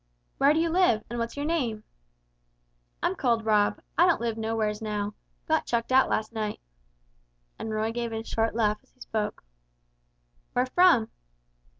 "Where 0.39 0.51
do 0.51 0.59
you 0.59 0.71
live? 0.71 1.03
And 1.11 1.19
what's 1.19 1.37
your 1.37 1.45
name?" 1.45 1.83
"I'm 3.03 3.13
called 3.13 3.45
Rob. 3.45 3.79
I 3.99 4.07
don't 4.07 4.19
live 4.19 4.35
nowheres 4.35 4.81
now. 4.81 5.13
Got 5.47 5.67
chucked 5.67 5.91
out 5.91 6.09
last 6.09 6.33
night!" 6.33 6.59
And 7.59 7.69
Rob 7.71 7.93
gave 7.93 8.11
a 8.11 8.23
short 8.23 8.55
laugh 8.55 8.79
as 8.81 8.89
he 8.93 8.99
spoke. 8.99 9.43
"Where 10.53 10.65
from?" 10.65 11.11